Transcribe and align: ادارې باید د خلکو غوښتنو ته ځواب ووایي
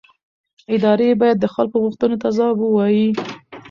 ادارې 0.75 1.09
باید 1.21 1.37
د 1.39 1.45
خلکو 1.53 1.77
غوښتنو 1.83 2.15
ته 2.21 2.27
ځواب 2.37 2.57
ووایي 2.61 3.07